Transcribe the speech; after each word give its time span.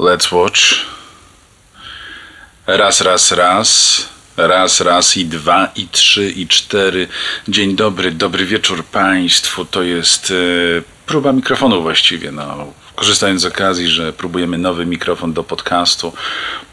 Let's 0.00 0.32
watch. 0.32 0.86
Raz, 2.66 3.00
raz, 3.00 3.32
raz. 3.32 4.08
Raz, 4.36 4.80
raz 4.80 5.16
i 5.16 5.26
dwa, 5.26 5.72
i 5.76 5.88
trzy, 5.88 6.30
i 6.30 6.48
cztery. 6.48 7.08
Dzień 7.48 7.76
dobry, 7.76 8.12
dobry 8.12 8.46
wieczór 8.46 8.84
Państwu. 8.84 9.64
To 9.64 9.82
jest 9.82 10.30
e, 10.30 10.82
próba 11.06 11.32
mikrofonu 11.32 11.82
właściwie. 11.82 12.32
No, 12.32 12.72
korzystając 12.94 13.40
z 13.40 13.44
okazji, 13.44 13.88
że 13.88 14.12
próbujemy 14.12 14.58
nowy 14.58 14.86
mikrofon 14.86 15.32
do 15.32 15.44
podcastu, 15.44 16.12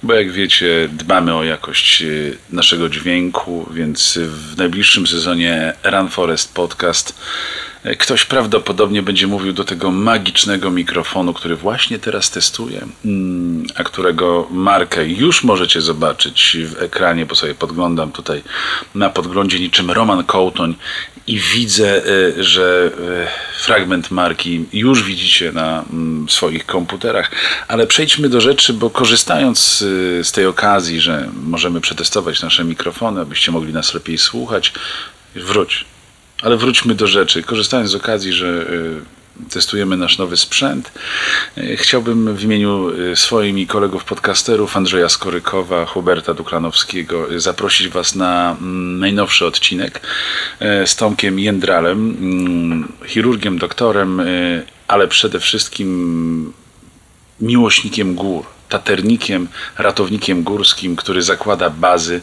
bo 0.04 0.14
jak 0.14 0.32
wiecie, 0.32 0.90
dbamy 0.92 1.36
o 1.36 1.44
jakość 1.44 2.02
e, 2.02 2.06
naszego 2.50 2.90
dźwięku, 2.90 3.70
więc 3.72 4.20
w 4.22 4.58
najbliższym 4.58 5.08
sezonie 5.08 5.74
Run 5.84 6.10
Forest 6.10 6.54
Podcast 6.54 7.16
ktoś 8.00 8.26
prawdopodobnie 8.26 9.02
będzie 9.02 9.28
mówił 9.28 9.54
do 9.54 9.64
tego 9.64 9.92
magicznego 9.92 10.72
mikrofonu, 10.72 11.34
który 11.34 11.56
właśnie 11.56 12.00
teraz 12.00 12.30
testuję, 12.30 12.88
mm, 13.06 13.66
a 13.76 13.84
którego 13.84 14.48
markę 14.52 15.08
już 15.08 15.44
możecie 15.44 15.82
zobaczyć 15.82 16.58
w 16.66 16.82
ekranie, 16.82 17.26
bo 17.26 17.36
sobie 17.36 17.56
podglądam 17.56 18.12
tutaj 18.12 18.44
na 18.96 19.10
podglądzie 19.10 19.60
niczym 19.60 19.92
Roman 19.92 20.24
Kołtoń 20.24 20.76
i 21.28 21.40
widzę, 21.40 22.06
e, 22.06 22.44
że 22.44 22.92
fragment 23.60 24.12
marki 24.12 24.66
już 24.74 25.04
widzicie 25.04 25.52
na 25.52 25.84
mm, 25.94 26.30
swoich 26.30 26.66
komputerach, 26.66 27.32
ale 27.68 27.88
przejdźmy 27.88 28.30
do 28.30 28.42
rzeczy, 28.42 28.74
bo 28.74 28.90
korzystając 28.90 29.78
z 30.24 30.32
tej 30.32 30.46
okazji, 30.46 31.02
że 31.02 31.30
możemy 31.44 31.82
przetestować 31.82 32.42
nasze 32.42 32.64
mikrofony, 32.64 33.22
abyście 33.22 33.52
mogli 33.52 33.74
nas 33.74 33.94
lepiej 33.94 34.18
słuchać, 34.18 34.74
wróć. 35.36 35.86
Ale 36.42 36.58
wróćmy 36.58 36.96
do 36.96 37.08
rzeczy. 37.08 37.44
Korzystając 37.44 37.90
z 37.90 37.96
okazji, 37.96 38.34
że 38.34 38.66
testujemy 39.50 39.98
nasz 39.98 40.18
nowy 40.18 40.38
sprzęt, 40.38 40.92
chciałbym 41.76 42.36
w 42.36 42.44
imieniu 42.44 42.92
swoim 43.16 43.60
i 43.60 43.68
kolegów 43.68 44.04
podcasterów 44.04 44.78
Andrzeja 44.78 45.10
Skorykowa, 45.10 45.86
Huberta 45.86 46.34
Duklanowskiego 46.34 47.28
zaprosić 47.40 47.88
Was 47.88 48.16
na 48.16 48.56
najnowszy 49.00 49.46
odcinek 49.46 50.02
z 50.86 50.96
Tomkiem 50.96 51.40
Jędralem, 51.40 52.18
chirurgiem, 53.06 53.58
doktorem, 53.58 54.22
ale 54.88 55.08
przede 55.08 55.40
wszystkim 55.40 56.54
miłośnikiem 57.42 58.16
gór 58.16 58.46
taternikiem, 58.70 59.48
ratownikiem 59.78 60.44
górskim, 60.44 60.96
który 60.96 61.22
zakłada 61.22 61.70
bazy 61.70 62.22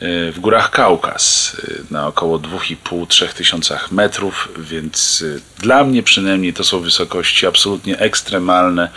w 0.00 0.34
górach 0.38 0.70
Kaukaz 0.70 1.56
na 1.90 2.06
około 2.06 2.38
2,5-3 2.38 3.28
tysiącach 3.28 3.92
metrów, 3.92 4.48
więc 4.58 5.24
dla 5.58 5.84
mnie 5.84 6.02
przynajmniej 6.02 6.52
to 6.52 6.64
są 6.64 6.80
wysokości 6.80 7.46
absolutnie 7.46 7.98
ekstremalne, 7.98 8.88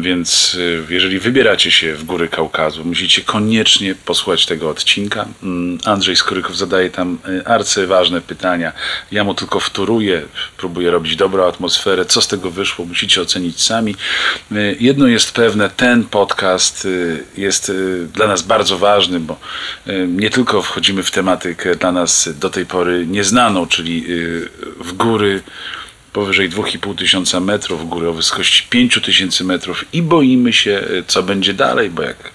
więc 0.00 0.56
jeżeli 0.88 1.18
wybieracie 1.18 1.70
się 1.70 1.94
w 1.94 2.04
góry 2.04 2.28
Kaukazu, 2.28 2.84
musicie 2.84 3.22
koniecznie 3.22 3.94
posłuchać 3.94 4.46
tego 4.46 4.70
odcinka. 4.70 5.26
Andrzej 5.84 6.16
Skorykow 6.16 6.56
zadaje 6.56 6.90
tam 6.90 7.18
arcyważne 7.44 8.20
pytania, 8.20 8.72
ja 9.12 9.24
mu 9.24 9.34
tylko 9.34 9.60
wtóruję, 9.60 10.22
próbuję 10.56 10.90
robić 10.90 11.16
dobrą 11.16 11.48
atmosferę, 11.48 12.04
co 12.04 12.22
z 12.22 12.28
tego 12.28 12.50
wyszło, 12.50 12.84
musicie 12.84 13.22
ocenić 13.22 13.62
sami. 13.62 13.96
Jedno 14.80 15.06
jest 15.06 15.32
pewne, 15.32 15.70
ten 15.70 16.04
podcast 16.04 16.88
jest 17.36 17.72
dla 18.14 18.26
nas 18.26 18.42
bardzo 18.42 18.78
ważny, 18.78 19.20
bo 19.20 19.36
nie 20.08 20.30
tylko 20.30 20.62
wchodzimy 20.62 21.02
w 21.02 21.10
tematykę 21.10 21.76
dla 21.76 21.92
nas 21.92 22.28
do 22.38 22.50
tej 22.50 22.66
pory 22.66 23.06
nieznaną, 23.06 23.66
czyli 23.66 24.04
w 24.80 24.92
góry 24.92 25.42
powyżej 26.12 26.50
2,5 26.50 26.98
tysiąca 26.98 27.40
metrów, 27.40 27.80
w 27.80 27.84
góry 27.84 28.08
o 28.08 28.12
wysokości 28.12 28.66
5 28.70 29.00
tysięcy 29.02 29.44
metrów 29.44 29.84
i 29.92 30.02
boimy 30.02 30.52
się, 30.52 30.84
co 31.06 31.22
będzie 31.22 31.54
dalej, 31.54 31.90
bo 31.90 32.02
jak 32.02 32.30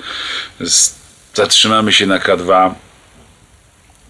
zatrzymamy 1.34 1.94
się 1.94 2.06
na 2.06 2.20
K2, 2.20 2.74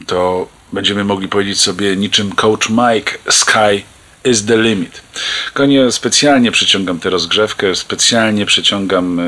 to 0.05 0.48
będziemy 0.73 1.04
mogli 1.04 1.27
powiedzieć 1.27 1.61
sobie 1.61 1.95
niczym 1.95 2.32
Coach 2.32 2.70
Mike, 2.70 3.17
Sky 3.30 3.83
is 4.26 4.45
the 4.45 4.58
limit. 4.58 5.02
Konie 5.54 5.92
specjalnie 5.92 6.52
przeciągam 6.52 6.99
tę 6.99 7.10
rozgrzewkę, 7.10 7.76
specjalnie 7.76 8.45
przeciągam 8.45 9.21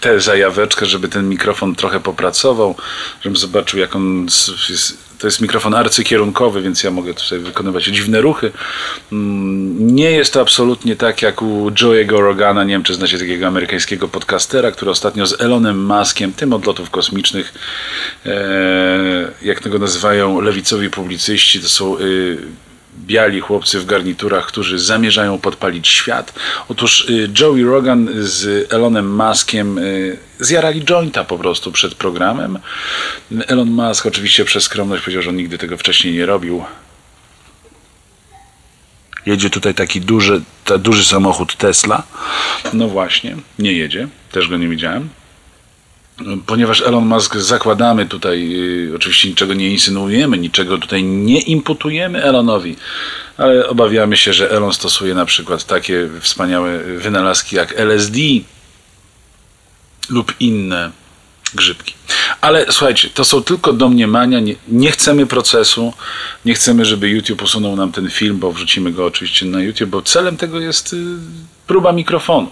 tę 0.00 0.20
zajaweczkę, 0.20 0.86
żeby 0.86 1.08
ten 1.08 1.28
mikrofon 1.28 1.74
trochę 1.74 2.00
popracował, 2.00 2.74
żebym 3.22 3.36
zobaczył, 3.36 3.80
jak 3.80 3.96
on 3.96 4.26
jest, 4.68 5.04
to 5.18 5.26
jest 5.26 5.40
mikrofon 5.40 5.74
arcykierunkowy, 5.74 6.62
więc 6.62 6.82
ja 6.82 6.90
mogę 6.90 7.14
tutaj 7.14 7.38
wykonywać 7.38 7.84
dziwne 7.84 8.20
ruchy. 8.20 8.52
Nie 9.80 10.10
jest 10.10 10.32
to 10.32 10.40
absolutnie 10.40 10.96
tak 10.96 11.22
jak 11.22 11.42
u 11.42 11.70
Joe'ego 11.70 12.20
Rogana, 12.20 12.64
nie 12.64 12.74
wiem 12.74 12.82
czy 12.82 12.94
znacie 12.94 13.18
takiego 13.18 13.46
amerykańskiego 13.46 14.08
podcastera, 14.08 14.70
który 14.70 14.90
ostatnio 14.90 15.26
z 15.26 15.40
Elonem 15.40 15.86
Muskiem, 15.86 16.32
tym 16.32 16.52
od 16.52 16.66
lotów 16.66 16.90
kosmicznych, 16.90 17.54
jak 19.42 19.60
tego 19.60 19.78
nazywają 19.78 20.40
lewicowi 20.40 20.90
publicyści, 20.90 21.60
to 21.60 21.68
są 21.68 21.96
biali 22.98 23.40
chłopcy 23.40 23.80
w 23.80 23.86
garniturach, 23.86 24.46
którzy 24.46 24.78
zamierzają 24.78 25.38
podpalić 25.38 25.88
świat. 25.88 26.34
Otóż 26.68 27.06
Joey 27.40 27.64
Rogan 27.64 28.08
z 28.14 28.72
Elonem 28.72 29.16
Muskiem 29.16 29.80
zjarali 30.40 30.84
jointa 30.84 31.24
po 31.24 31.38
prostu 31.38 31.72
przed 31.72 31.94
programem. 31.94 32.58
Elon 33.46 33.70
Musk 33.70 34.06
oczywiście 34.06 34.44
przez 34.44 34.62
skromność 34.62 35.02
powiedział, 35.02 35.22
że 35.22 35.30
on 35.30 35.36
nigdy 35.36 35.58
tego 35.58 35.76
wcześniej 35.76 36.14
nie 36.14 36.26
robił. 36.26 36.64
Jedzie 39.26 39.50
tutaj 39.50 39.74
taki 39.74 40.00
duży, 40.00 40.42
ta, 40.64 40.78
duży 40.78 41.04
samochód 41.04 41.56
Tesla. 41.56 42.02
No 42.72 42.88
właśnie, 42.88 43.36
nie 43.58 43.72
jedzie. 43.72 44.08
Też 44.32 44.48
go 44.48 44.56
nie 44.56 44.68
widziałem 44.68 45.08
ponieważ 46.46 46.82
Elon 46.82 47.06
Musk 47.06 47.36
zakładamy 47.36 48.06
tutaj, 48.06 48.52
y, 48.90 48.96
oczywiście 48.96 49.28
niczego 49.28 49.54
nie 49.54 49.70
insynuujemy, 49.70 50.38
niczego 50.38 50.78
tutaj 50.78 51.04
nie 51.04 51.40
imputujemy 51.40 52.22
Elonowi, 52.22 52.76
ale 53.36 53.68
obawiamy 53.68 54.16
się, 54.16 54.32
że 54.32 54.50
Elon 54.50 54.72
stosuje 54.72 55.14
na 55.14 55.24
przykład 55.24 55.64
takie 55.64 56.08
wspaniałe 56.20 56.78
wynalazki 56.78 57.56
jak 57.56 57.80
LSD 57.80 58.18
lub 60.10 60.34
inne 60.40 60.90
grzybki. 61.54 61.94
Ale 62.40 62.66
słuchajcie, 62.70 63.10
to 63.14 63.24
są 63.24 63.42
tylko 63.42 63.72
domniemania, 63.72 64.40
nie, 64.40 64.54
nie, 64.68 64.90
chcemy 64.90 65.26
procesu, 65.26 65.92
nie 66.44 66.54
chcemy, 66.54 66.84
żeby 66.84 67.08
YouTube 67.08 67.42
usunął 67.42 67.76
nam 67.76 67.92
ten 67.92 68.10
film, 68.10 68.38
bo 68.38 68.52
wrzucimy 68.52 68.92
go 68.92 69.06
oczywiście 69.06 69.46
na 69.46 69.62
YouTube, 69.62 69.90
bo 69.90 70.02
celem 70.02 70.36
tego 70.36 70.60
jest 70.60 70.92
y, 70.92 70.96
próba 71.66 71.92
mikrofonu. 71.92 72.50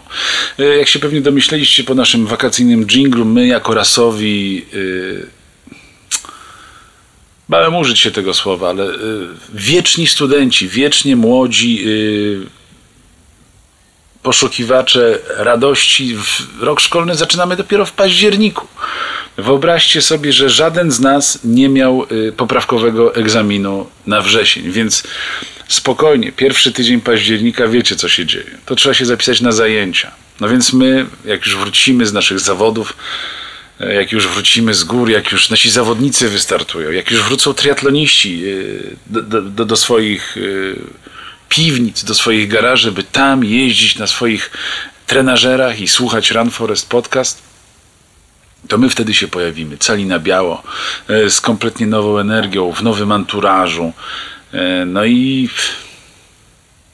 Y, 0.60 0.76
jak 0.78 0.88
się 0.88 0.98
pewnie 0.98 1.20
domyśleliście 1.20 1.84
po 1.84 1.94
naszym 1.94 2.26
wakacyjnym 2.26 2.86
dżinglu, 2.86 3.24
my 3.24 3.46
jako 3.46 3.74
rasowi 3.74 4.66
y, 4.74 5.26
bałem 7.48 7.74
użyć 7.74 8.00
się 8.00 8.10
tego 8.10 8.34
słowa, 8.34 8.68
ale 8.68 8.84
y, 8.84 8.96
wieczni 9.54 10.06
studenci, 10.06 10.68
wiecznie 10.68 11.16
młodzi 11.16 11.84
y, 11.86 12.61
poszukiwacze 14.22 15.18
radości, 15.36 16.16
rok 16.60 16.80
szkolny 16.80 17.14
zaczynamy 17.14 17.56
dopiero 17.56 17.86
w 17.86 17.92
październiku. 17.92 18.68
Wyobraźcie 19.36 20.02
sobie, 20.02 20.32
że 20.32 20.50
żaden 20.50 20.90
z 20.90 21.00
nas 21.00 21.38
nie 21.44 21.68
miał 21.68 22.06
y, 22.12 22.32
poprawkowego 22.32 23.14
egzaminu 23.14 23.86
na 24.06 24.20
wrzesień, 24.20 24.70
więc 24.70 25.02
spokojnie, 25.68 26.32
pierwszy 26.32 26.72
tydzień 26.72 27.00
października 27.00 27.68
wiecie 27.68 27.96
co 27.96 28.08
się 28.08 28.26
dzieje. 28.26 28.58
To 28.66 28.74
trzeba 28.74 28.94
się 28.94 29.06
zapisać 29.06 29.40
na 29.40 29.52
zajęcia. 29.52 30.10
No 30.40 30.48
więc 30.48 30.72
my, 30.72 31.06
jak 31.24 31.46
już 31.46 31.56
wrócimy 31.56 32.06
z 32.06 32.12
naszych 32.12 32.40
zawodów, 32.40 32.96
e, 33.80 33.94
jak 33.94 34.12
już 34.12 34.28
wrócimy 34.28 34.74
z 34.74 34.84
gór, 34.84 35.10
jak 35.10 35.32
już 35.32 35.50
nasi 35.50 35.70
zawodnicy 35.70 36.28
wystartują, 36.28 36.90
jak 36.90 37.10
już 37.10 37.22
wrócą 37.22 37.54
triatloniści 37.54 38.44
y, 38.44 38.96
do, 39.06 39.42
do, 39.42 39.64
do 39.64 39.76
swoich 39.76 40.36
y, 40.36 40.76
piwnic, 41.52 42.04
do 42.04 42.14
swoich 42.14 42.48
garaży, 42.48 42.92
by 42.92 43.02
tam 43.04 43.44
jeździć 43.44 43.98
na 43.98 44.06
swoich 44.06 44.50
trenażerach 45.06 45.80
i 45.80 45.88
słuchać 45.88 46.30
Run 46.30 46.50
Forest 46.50 46.88
Podcast, 46.88 47.42
to 48.68 48.78
my 48.78 48.90
wtedy 48.90 49.14
się 49.14 49.28
pojawimy, 49.28 49.78
cali 49.78 50.06
na 50.06 50.18
biało, 50.18 50.62
e, 51.08 51.30
z 51.30 51.40
kompletnie 51.40 51.86
nową 51.86 52.18
energią, 52.18 52.72
w 52.72 52.82
nowym 52.82 53.12
anturażu. 53.12 53.92
E, 54.52 54.84
no 54.86 55.04
i 55.04 55.48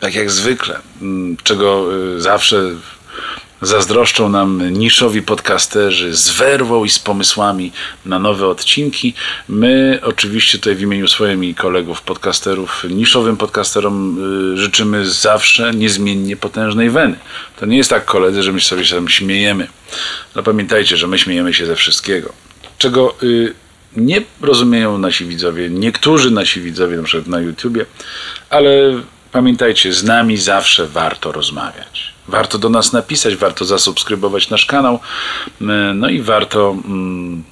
tak 0.00 0.14
jak 0.14 0.30
zwykle, 0.30 0.80
czego 1.42 1.88
e, 2.16 2.20
zawsze 2.20 2.62
zazdroszczą 3.62 4.28
nam 4.28 4.72
niszowi 4.72 5.22
podcasterzy 5.22 6.16
z 6.16 6.30
werwą 6.30 6.84
i 6.84 6.90
z 6.90 6.98
pomysłami 6.98 7.72
na 8.06 8.18
nowe 8.18 8.46
odcinki. 8.46 9.14
My 9.48 10.00
oczywiście 10.02 10.58
tutaj 10.58 10.74
w 10.74 10.80
imieniu 10.80 11.08
swoim 11.08 11.44
i 11.44 11.54
kolegów 11.54 12.02
podcasterów, 12.02 12.84
niszowym 12.90 13.36
podcasterom 13.36 14.18
życzymy 14.54 15.10
zawsze 15.10 15.74
niezmiennie 15.74 16.36
potężnej 16.36 16.90
weny. 16.90 17.16
To 17.60 17.66
nie 17.66 17.76
jest 17.76 17.90
tak 17.90 18.04
koledzy, 18.04 18.42
że 18.42 18.52
my 18.52 18.60
sobie 18.60 18.84
się 18.84 19.08
śmiejemy. 19.08 19.68
No 20.36 20.42
pamiętajcie, 20.42 20.96
że 20.96 21.06
my 21.06 21.18
śmiejemy 21.18 21.54
się 21.54 21.66
ze 21.66 21.76
wszystkiego. 21.76 22.32
Czego 22.78 23.14
y, 23.22 23.54
nie 23.96 24.22
rozumieją 24.40 24.98
nasi 24.98 25.24
widzowie, 25.24 25.70
niektórzy 25.70 26.30
nasi 26.30 26.60
widzowie 26.60 26.96
na 26.96 27.02
przykład 27.02 27.26
na 27.26 27.40
YouTubie, 27.40 27.86
ale 28.50 28.70
pamiętajcie, 29.32 29.92
z 29.92 30.04
nami 30.04 30.36
zawsze 30.36 30.86
warto 30.86 31.32
rozmawiać 31.32 32.17
warto 32.28 32.58
do 32.58 32.68
nas 32.68 32.92
napisać, 32.92 33.36
warto 33.36 33.64
zasubskrybować 33.64 34.50
nasz 34.50 34.66
kanał, 34.66 35.00
e, 35.60 35.64
no 35.94 36.08
i 36.08 36.22
warto. 36.22 36.70
Mm, 36.84 37.44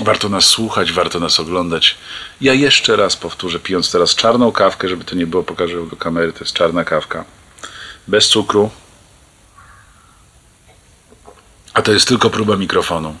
Warto 0.00 0.28
nas 0.28 0.44
słuchać, 0.44 0.92
warto 0.92 1.20
nas 1.20 1.40
oglądać. 1.40 1.96
Ja 2.40 2.54
jeszcze 2.54 2.96
raz 2.96 3.16
powtórzę, 3.16 3.58
pijąc 3.58 3.90
teraz 3.92 4.14
czarną 4.14 4.52
kawkę, 4.52 4.88
żeby 4.88 5.04
to 5.04 5.14
nie 5.16 5.26
było, 5.26 5.42
pokażę 5.42 5.86
do 5.90 5.96
kamery, 5.96 6.32
to 6.32 6.38
jest 6.40 6.52
czarna 6.52 6.84
kawka. 6.84 7.24
Bez 8.08 8.28
cukru. 8.28 8.70
A 11.74 11.82
to 11.82 11.92
jest 11.92 12.08
tylko 12.08 12.30
próba 12.30 12.56
mikrofonu. 12.56 13.14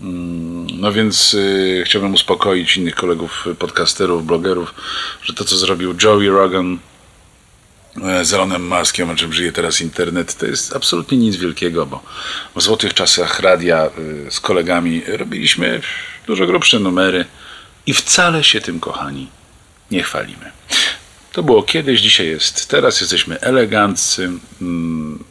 Mm, 0.00 0.66
No 0.80 0.92
więc 0.92 1.34
y, 1.34 1.82
chciałbym 1.86 2.14
uspokoić 2.14 2.76
innych 2.76 2.94
kolegów 2.94 3.44
podcasterów, 3.58 4.26
blogerów, 4.26 4.74
że 5.22 5.34
to 5.34 5.44
co 5.44 5.56
zrobił 5.56 5.94
Joey 6.02 6.28
Rogan 6.28 6.78
z 8.22 8.32
Elonem 8.32 8.68
Muskiem, 8.68 9.10
o 9.10 9.16
czym 9.16 9.32
żyje 9.32 9.52
teraz 9.52 9.80
internet, 9.80 10.34
to 10.38 10.46
jest 10.46 10.76
absolutnie 10.76 11.18
nic 11.18 11.36
wielkiego, 11.36 11.86
bo 11.86 12.02
w 12.56 12.62
złotych 12.62 12.94
czasach 12.94 13.40
radia 13.40 13.86
y, 14.26 14.30
z 14.30 14.40
kolegami 14.40 15.02
robiliśmy 15.06 15.80
dużo 16.26 16.46
grubsze 16.46 16.78
numery 16.78 17.24
i 17.86 17.94
wcale 17.94 18.44
się 18.44 18.60
tym, 18.60 18.80
kochani, 18.80 19.28
nie 19.90 20.02
chwalimy. 20.02 20.50
To 21.32 21.42
było 21.42 21.62
kiedyś, 21.62 22.00
dzisiaj 22.00 22.26
jest. 22.26 22.68
Teraz 22.68 23.00
jesteśmy 23.00 23.40
eleganccy. 23.40 24.30
Mm, 24.60 25.24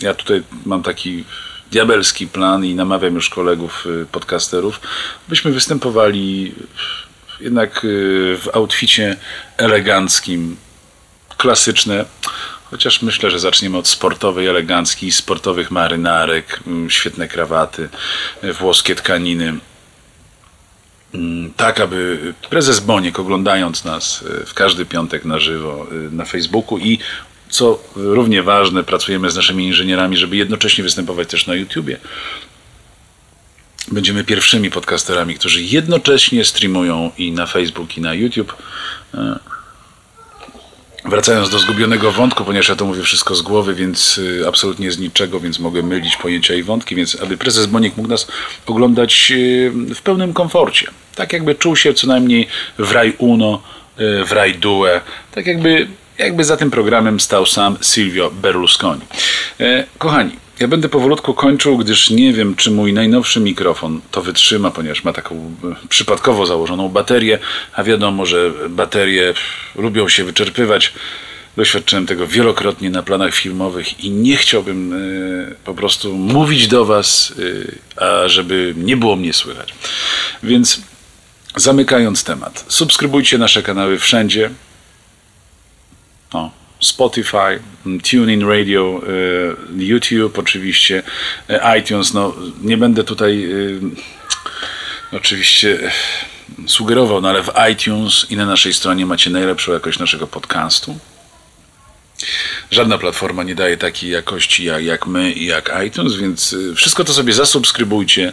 Ja 0.00 0.14
tutaj 0.14 0.42
mam 0.66 0.82
taki 0.82 1.24
diabelski 1.72 2.26
plan 2.26 2.64
i 2.64 2.74
namawiam 2.74 3.14
już 3.14 3.28
kolegów 3.28 3.86
y, 3.86 4.06
podcasterów, 4.12 4.80
byśmy 5.28 5.52
występowali 5.52 6.54
jednak 7.40 7.84
y, 7.84 8.38
w 8.42 8.48
outficie 8.52 9.16
eleganckim, 9.56 10.56
klasyczne. 11.38 12.04
Chociaż 12.70 13.02
myślę, 13.02 13.30
że 13.30 13.38
zaczniemy 13.38 13.78
od 13.78 13.88
sportowej 13.88 14.46
eleganckiej, 14.46 15.12
sportowych 15.12 15.70
marynarek, 15.70 16.60
mm, 16.66 16.90
świetne 16.90 17.28
krawaty, 17.28 17.88
y, 18.44 18.52
włoskie 18.52 18.94
tkaniny. 18.94 19.58
Mm, 21.14 21.52
Tak, 21.56 21.80
aby 21.80 22.34
prezes 22.50 22.80
Boniek 22.80 23.18
oglądając 23.18 23.84
nas 23.84 24.22
y, 24.22 24.46
w 24.46 24.54
każdy 24.54 24.86
piątek 24.86 25.24
na 25.24 25.38
żywo 25.38 25.86
y, 25.92 26.10
na 26.10 26.24
Facebooku 26.24 26.78
i 26.78 26.98
co 27.50 27.82
równie 27.96 28.42
ważne, 28.42 28.84
pracujemy 28.84 29.30
z 29.30 29.36
naszymi 29.36 29.66
inżynierami, 29.66 30.16
żeby 30.16 30.36
jednocześnie 30.36 30.84
występować 30.84 31.28
też 31.28 31.46
na 31.46 31.54
YouTubie. 31.54 31.96
Będziemy 33.92 34.24
pierwszymi 34.24 34.70
podcasterami, 34.70 35.34
którzy 35.34 35.62
jednocześnie 35.62 36.44
streamują 36.44 37.10
i 37.18 37.32
na 37.32 37.46
Facebook, 37.46 37.96
i 37.96 38.00
na 38.00 38.14
YouTube. 38.14 38.56
Wracając 41.08 41.50
do 41.50 41.58
zgubionego 41.58 42.12
wątku, 42.12 42.44
ponieważ 42.44 42.68
ja 42.68 42.76
to 42.76 42.84
mówię 42.84 43.02
wszystko 43.02 43.34
z 43.34 43.42
głowy, 43.42 43.74
więc 43.74 44.18
y, 44.18 44.44
absolutnie 44.48 44.92
z 44.92 44.98
niczego, 44.98 45.40
więc 45.40 45.58
mogę 45.58 45.82
mylić 45.82 46.16
pojęcia 46.16 46.54
i 46.54 46.62
wątki, 46.62 46.94
więc 46.94 47.22
aby 47.22 47.36
prezes 47.36 47.66
Boniek 47.66 47.96
mógł 47.96 48.08
nas 48.08 48.26
oglądać 48.66 49.32
y, 49.36 49.72
w 49.94 50.02
pełnym 50.02 50.32
komforcie. 50.32 50.90
Tak 51.14 51.32
jakby 51.32 51.54
czuł 51.54 51.76
się 51.76 51.94
co 51.94 52.06
najmniej 52.06 52.48
w 52.78 52.92
raj 52.92 53.12
uno, 53.18 53.62
y, 54.00 54.24
w 54.24 54.32
raj 54.32 54.54
due, 54.54 55.00
tak 55.32 55.46
jakby, 55.46 55.88
jakby 56.18 56.44
za 56.44 56.56
tym 56.56 56.70
programem 56.70 57.20
stał 57.20 57.46
sam 57.46 57.76
Silvio 57.82 58.30
Berlusconi. 58.30 59.02
E, 59.60 59.84
Kochani, 59.98 60.32
ja 60.60 60.68
będę 60.68 60.88
powolutku 60.88 61.34
kończył, 61.34 61.78
gdyż 61.78 62.10
nie 62.10 62.32
wiem, 62.32 62.56
czy 62.56 62.70
mój 62.70 62.92
najnowszy 62.92 63.40
mikrofon 63.40 64.00
to 64.10 64.22
wytrzyma, 64.22 64.70
ponieważ 64.70 65.04
ma 65.04 65.12
taką 65.12 65.34
e, 65.34 65.88
przypadkowo 65.88 66.46
założoną 66.46 66.88
baterię, 66.88 67.38
a 67.72 67.84
wiadomo, 67.84 68.26
że 68.26 68.52
baterie 68.68 69.34
lubią 69.76 70.08
się 70.08 70.24
wyczerpywać. 70.24 70.92
Doświadczyłem 71.56 72.06
tego 72.06 72.26
wielokrotnie 72.26 72.90
na 72.90 73.02
planach 73.02 73.34
filmowych 73.34 74.04
i 74.04 74.10
nie 74.10 74.36
chciałbym 74.36 74.92
e, 74.92 75.54
po 75.64 75.74
prostu 75.74 76.14
mówić 76.14 76.68
do 76.68 76.84
Was, 76.84 77.34
e, 77.98 78.04
a 78.04 78.28
żeby 78.28 78.74
nie 78.76 78.96
było 78.96 79.16
mnie 79.16 79.32
słychać. 79.32 79.74
Więc 80.42 80.80
zamykając 81.56 82.24
temat, 82.24 82.64
subskrybujcie 82.68 83.38
nasze 83.38 83.62
kanały 83.62 83.98
wszędzie. 83.98 84.50
Spotify, 86.80 87.60
mm, 87.86 88.00
TuneIn 88.00 88.48
Radio, 88.48 89.00
y, 89.78 89.84
YouTube 89.84 90.38
oczywiście, 90.38 91.02
y, 91.50 91.78
iTunes. 91.78 92.14
No, 92.14 92.34
nie 92.62 92.76
będę 92.76 93.04
tutaj 93.04 93.44
y, 93.44 93.80
oczywiście 95.12 95.92
sugerował, 96.66 97.20
no 97.20 97.28
ale 97.28 97.42
w 97.42 97.50
iTunes 97.72 98.26
i 98.30 98.36
na 98.36 98.46
naszej 98.46 98.74
stronie 98.74 99.06
macie 99.06 99.30
najlepszą 99.30 99.72
jakość 99.72 99.98
naszego 99.98 100.26
podcastu. 100.26 100.98
Żadna 102.70 102.98
platforma 102.98 103.42
nie 103.42 103.54
daje 103.54 103.76
takiej 103.76 104.10
jakości 104.10 104.64
jak, 104.64 104.84
jak 104.84 105.06
my 105.06 105.32
i 105.32 105.44
jak 105.44 105.72
iTunes, 105.86 106.14
więc 106.14 106.56
wszystko 106.76 107.04
to 107.04 107.12
sobie 107.12 107.32
zasubskrybujcie, 107.32 108.32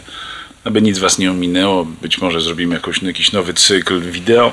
aby 0.64 0.82
nic 0.82 0.98
Was 0.98 1.18
nie 1.18 1.30
ominęło. 1.30 1.84
Być 1.84 2.18
może 2.18 2.40
zrobimy 2.40 2.74
jakoś, 2.74 3.02
jakiś 3.02 3.32
nowy 3.32 3.54
cykl 3.54 4.00
wideo, 4.00 4.52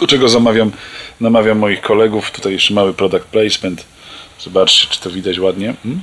do 0.00 0.06
czego 0.06 0.28
zamawiam, 0.28 0.72
namawiam 1.20 1.58
moich 1.58 1.80
kolegów. 1.80 2.30
Tutaj 2.30 2.52
jeszcze 2.52 2.74
mały 2.74 2.94
product 2.94 3.24
placement. 3.24 3.84
Zobaczcie, 4.40 4.86
czy 4.90 5.00
to 5.00 5.10
widać 5.10 5.38
ładnie. 5.38 5.74
Hmm? 5.82 6.02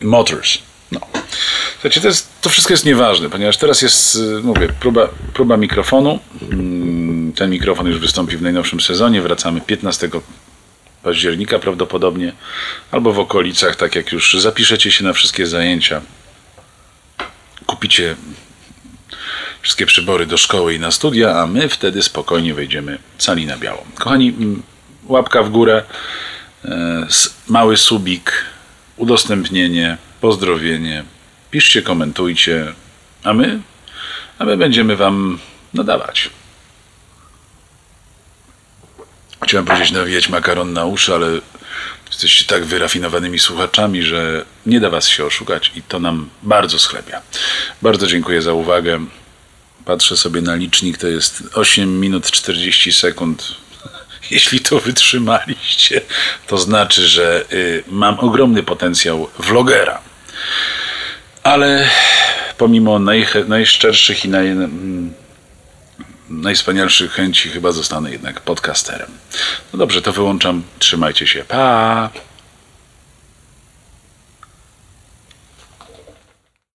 Motors. 0.00 0.58
No. 0.92 1.00
Słuchajcie, 1.72 2.00
to, 2.00 2.08
jest, 2.08 2.28
to 2.40 2.50
wszystko 2.50 2.72
jest 2.72 2.84
nieważne, 2.84 3.30
ponieważ 3.30 3.56
teraz 3.56 3.82
jest, 3.82 4.16
y, 4.16 4.18
mówię, 4.42 4.68
próba, 4.80 5.08
próba 5.34 5.56
mikrofonu. 5.56 6.18
Mm, 6.52 7.32
Ten 7.32 7.50
mikrofon 7.50 7.86
już 7.86 7.98
wystąpi 7.98 8.36
w 8.36 8.42
najnowszym 8.42 8.80
sezonie. 8.80 9.22
Wracamy 9.22 9.60
15 9.60 10.08
października 11.02 11.58
prawdopodobnie, 11.58 12.32
albo 12.90 13.12
w 13.12 13.18
okolicach, 13.18 13.76
tak 13.76 13.94
jak 13.94 14.12
już 14.12 14.34
zapiszecie 14.40 14.90
się 14.90 15.04
na 15.04 15.12
wszystkie 15.12 15.46
zajęcia, 15.46 16.00
kupicie 17.66 18.16
wszystkie 19.62 19.86
przybory 19.86 20.26
do 20.26 20.36
szkoły 20.36 20.74
i 20.74 20.80
na 20.80 20.90
studia, 20.90 21.40
a 21.40 21.46
my 21.46 21.68
wtedy 21.68 22.02
spokojnie 22.02 22.54
wejdziemy 22.54 22.98
cali 23.18 23.46
na 23.46 23.56
biało. 23.56 23.84
Kochani, 23.94 24.28
mm, 24.28 24.62
łapka 25.06 25.42
w 25.42 25.50
górę, 25.50 25.82
e, 26.64 27.06
mały 27.48 27.76
subik, 27.76 28.32
udostępnienie, 28.96 29.96
pozdrowienie, 30.20 31.04
piszcie, 31.50 31.82
komentujcie, 31.82 32.72
a 33.24 33.32
my, 33.32 33.58
a 34.38 34.44
my 34.44 34.56
będziemy 34.56 34.96
Wam 34.96 35.38
nadawać. 35.74 36.30
Chciałem 39.42 39.66
powiedzieć 39.66 39.90
nawijać 39.90 40.28
makaron 40.28 40.72
na 40.72 40.84
uszy, 40.84 41.14
ale 41.14 41.26
jesteście 42.06 42.44
tak 42.44 42.64
wyrafinowanymi 42.64 43.38
słuchaczami, 43.38 44.02
że 44.02 44.44
nie 44.66 44.80
da 44.80 44.90
Was 44.90 45.08
się 45.08 45.24
oszukać 45.24 45.72
i 45.76 45.82
to 45.82 45.98
nam 45.98 46.28
bardzo 46.42 46.78
schlebia. 46.78 47.22
Bardzo 47.82 48.06
dziękuję 48.06 48.42
za 48.42 48.52
uwagę. 48.52 49.00
Patrzę 49.86 50.16
sobie 50.16 50.40
na 50.42 50.54
licznik, 50.54 50.98
to 50.98 51.06
jest 51.06 51.42
8 51.54 52.00
minut 52.00 52.30
40 52.30 52.92
sekund. 52.92 53.54
Jeśli 54.30 54.60
to 54.60 54.80
wytrzymaliście, 54.80 56.00
to 56.46 56.58
znaczy, 56.58 57.08
że 57.08 57.44
y, 57.52 57.84
mam 57.88 58.20
ogromny 58.20 58.62
potencjał 58.62 59.30
vlogera. 59.38 60.00
Ale 61.42 61.90
pomimo 62.58 62.98
najche- 62.98 63.48
najszczerszych 63.48 64.24
i 64.24 64.28
naj, 64.28 64.48
mm, 64.48 65.14
najwspanialszych 66.28 67.12
chęci, 67.12 67.48
chyba 67.48 67.72
zostanę 67.72 68.10
jednak 68.10 68.40
podcasterem. 68.40 69.10
No 69.72 69.78
dobrze, 69.78 70.02
to 70.02 70.12
wyłączam. 70.12 70.62
Trzymajcie 70.78 71.26
się. 71.26 71.44
Pa! 71.44 72.10